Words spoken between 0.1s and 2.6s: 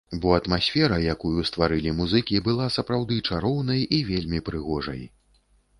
Бо атмасфера, якую стварылі музыкі,